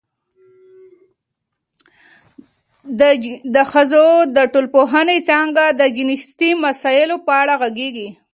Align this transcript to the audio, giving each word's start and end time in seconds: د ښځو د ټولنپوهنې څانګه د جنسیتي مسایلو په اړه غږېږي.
د 3.55 3.57
ښځو 3.71 4.05
د 4.35 4.37
ټولنپوهنې 4.53 5.17
څانګه 5.29 5.63
د 5.79 5.81
جنسیتي 5.97 6.51
مسایلو 6.65 7.15
په 7.25 7.31
اړه 7.41 7.53
غږېږي. 7.61 8.07